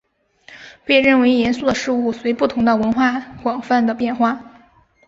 [0.83, 4.41] 被认为严肃的事物随不同的文化广泛地变化。